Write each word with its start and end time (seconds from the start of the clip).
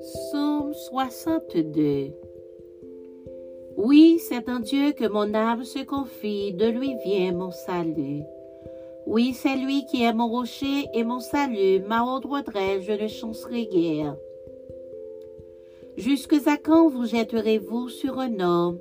Psaume 0.00 0.72
62 0.72 2.12
Oui, 3.76 4.18
c'est 4.18 4.48
en 4.48 4.58
Dieu 4.60 4.92
que 4.92 5.06
mon 5.06 5.34
âme 5.34 5.62
se 5.64 5.84
confie, 5.84 6.54
de 6.54 6.64
lui 6.66 6.96
vient 7.04 7.32
mon 7.32 7.50
salut. 7.50 8.22
Oui, 9.06 9.34
c'est 9.34 9.56
lui 9.56 9.84
qui 9.84 10.02
est 10.02 10.14
mon 10.14 10.28
rocher 10.28 10.86
et 10.94 11.04
mon 11.04 11.20
salut, 11.20 11.80
ma 11.86 12.02
haute 12.02 12.24
redresse, 12.24 12.84
je 12.84 12.92
ne 12.92 13.08
chancerai 13.08 13.66
guère. 13.66 14.16
Jusque 15.98 16.36
à 16.46 16.56
quand 16.56 16.88
vous 16.88 17.04
jetterez-vous 17.04 17.90
sur 17.90 18.18
un 18.20 18.40
homme? 18.40 18.78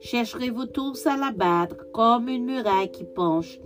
Chercherez-vous 0.00 0.66
tous 0.66 1.06
à 1.06 1.18
l'abattre 1.18 1.90
comme 1.92 2.28
une 2.28 2.46
muraille 2.46 2.90
qui 2.90 3.04
penche, 3.04 3.60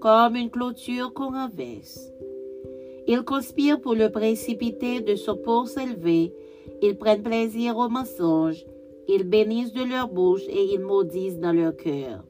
comme 0.00 0.36
une 0.36 0.50
clôture 0.50 1.14
qu'on 1.14 1.30
renverse? 1.30 2.12
Ils 3.06 3.22
conspirent 3.22 3.80
pour 3.80 3.94
le 3.94 4.10
précipiter 4.10 5.00
de 5.00 5.16
son 5.16 5.36
port 5.36 5.66
élevé. 5.76 6.32
Ils 6.82 6.98
prennent 6.98 7.22
plaisir 7.22 7.78
au 7.78 7.88
mensonge. 7.88 8.66
Ils 9.08 9.22
bénissent 9.22 9.72
de 9.72 9.84
leur 9.84 10.08
bouche 10.08 10.46
et 10.48 10.74
ils 10.74 10.80
maudissent 10.80 11.38
dans 11.38 11.52
leur 11.52 11.76
cœur. 11.76 12.24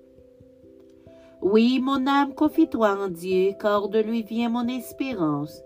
Oui, 1.41 1.80
mon 1.80 2.06
âme, 2.06 2.34
confie-toi 2.34 2.96
en 3.01 3.09
Dieu, 3.09 3.52
car 3.59 3.88
de 3.88 3.98
lui 3.98 4.23
vient 4.23 4.51
mon 4.51 4.69
espérance. 4.69 5.62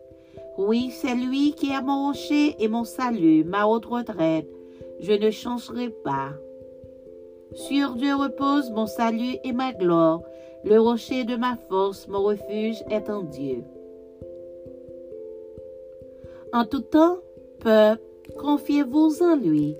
Oui, 0.56 0.90
c'est 0.90 1.14
lui 1.14 1.52
qui 1.52 1.70
est 1.70 1.82
mon 1.82 2.06
rocher 2.06 2.56
et 2.60 2.68
mon 2.68 2.84
salut, 2.84 3.44
ma 3.44 3.66
haute 3.66 3.86
retraite. 3.86 4.48
Je 5.00 5.12
ne 5.12 5.30
changerai 5.30 5.90
pas. 5.90 6.30
Sur 7.52 7.94
Dieu 7.94 8.14
repose 8.14 8.70
mon 8.70 8.86
salut 8.86 9.36
et 9.44 9.52
ma 9.52 9.72
gloire. 9.72 10.22
Le 10.64 10.80
rocher 10.80 11.24
de 11.24 11.36
ma 11.36 11.56
force, 11.68 12.08
mon 12.08 12.22
refuge 12.22 12.82
est 12.90 13.10
en 13.10 13.22
Dieu. 13.22 13.64
En 16.52 16.64
tout 16.64 16.80
temps, 16.80 17.18
peuple, 17.60 18.05
confiez-vous 18.38 19.22
en 19.22 19.36
lui. 19.36 19.76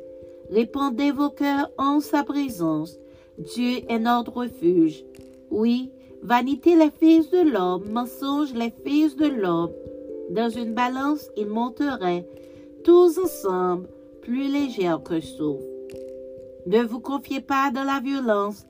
Répandez 0.50 1.10
vos 1.10 1.30
cœurs 1.30 1.70
en 1.78 2.00
sa 2.00 2.22
présence. 2.22 2.98
Dieu 3.38 3.80
est 3.88 3.98
notre 3.98 4.32
refuge. 4.32 5.04
Oui, 5.50 5.90
vanité 6.22 6.76
les 6.76 6.90
fils 6.90 7.30
de 7.30 7.50
l'homme, 7.50 7.90
mensonge 7.90 8.52
les 8.54 8.72
fils 8.84 9.16
de 9.16 9.26
l'homme. 9.26 9.72
Dans 10.30 10.48
une 10.48 10.74
balance, 10.74 11.28
ils 11.36 11.46
monteraient, 11.46 12.26
tous 12.84 13.18
ensemble, 13.18 13.88
plus 14.22 14.50
légers 14.50 14.96
que 15.04 15.20
sauf. 15.20 15.60
Ne 16.66 16.82
vous 16.82 17.00
confiez 17.00 17.40
pas 17.40 17.70
dans 17.70 17.84
la 17.84 18.00
violence 18.00 18.66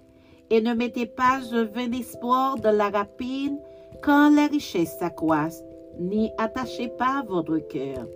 et 0.50 0.60
ne 0.60 0.74
mettez 0.74 1.06
pas 1.06 1.40
un 1.52 1.64
vain 1.64 1.90
espoir 1.92 2.56
dans 2.56 2.76
la 2.76 2.90
rapine 2.90 3.58
quand 4.02 4.30
les 4.34 4.46
richesses 4.46 4.98
s'accroissent 4.98 5.62
n'y 5.98 6.30
attachez 6.38 6.88
pas 6.88 7.24
votre 7.26 7.58
cœur. 7.58 8.06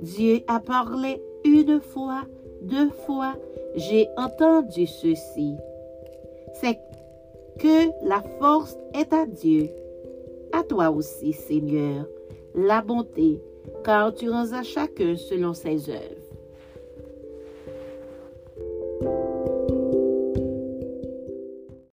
Dieu 0.00 0.40
a 0.46 0.60
parlé 0.60 1.22
une 1.44 1.80
fois, 1.80 2.22
deux 2.62 2.90
fois, 2.90 3.34
j'ai 3.74 4.08
entendu 4.16 4.86
ceci. 4.86 5.54
C'est 6.60 6.78
que 7.58 8.06
la 8.06 8.22
force 8.38 8.76
est 8.94 9.12
à 9.12 9.26
Dieu. 9.26 9.70
À 10.52 10.62
toi 10.62 10.90
aussi, 10.90 11.32
Seigneur, 11.32 12.06
la 12.54 12.82
bonté, 12.82 13.40
car 13.84 14.12
tu 14.14 14.30
rends 14.30 14.52
à 14.52 14.62
chacun 14.62 15.16
selon 15.16 15.54
ses 15.54 15.90
œuvres. 15.90 16.25